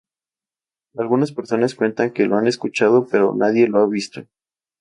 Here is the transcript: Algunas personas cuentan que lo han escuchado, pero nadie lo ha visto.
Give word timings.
Algunas 0.97 1.31
personas 1.31 1.75
cuentan 1.75 2.11
que 2.11 2.25
lo 2.25 2.35
han 2.35 2.47
escuchado, 2.47 3.07
pero 3.07 3.35
nadie 3.35 3.67
lo 3.67 3.83
ha 3.83 3.87
visto. 3.87 4.25